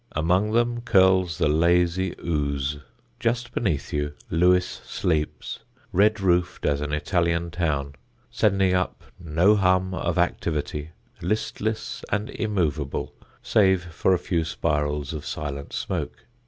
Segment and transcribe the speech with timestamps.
[0.13, 2.77] Among them curls the lazy Ouse;
[3.19, 5.59] just beneath you Lewes sleeps,
[5.91, 7.93] red roofed as an Italian town,
[8.31, 10.89] sending up no hum of activity,
[11.21, 16.25] listless and immovable save for a few spirals of silent smoke.